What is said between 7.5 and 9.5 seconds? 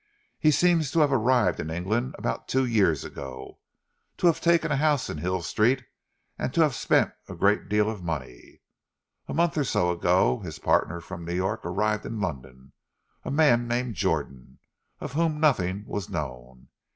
deal of money. A